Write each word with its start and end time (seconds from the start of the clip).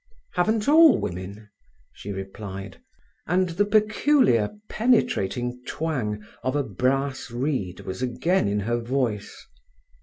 "Haven't 0.33 0.67
all 0.67 0.97
women?" 0.97 1.51
she 1.93 2.11
replied, 2.11 2.81
and 3.27 3.49
the 3.49 3.65
peculiar 3.65 4.49
penetrating 4.67 5.61
twang 5.67 6.23
of 6.41 6.55
a 6.55 6.63
brass 6.63 7.29
reed 7.29 7.81
was 7.81 8.01
again 8.01 8.47
in 8.47 8.61
her 8.61 8.79
voice. 8.79 9.45